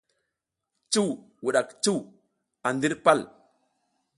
Cuw 0.91 1.09
wuɗak 1.43 1.69
cuw 1.83 1.99
a 2.67 2.69
ndir 2.75 2.93
pal. 3.03 3.19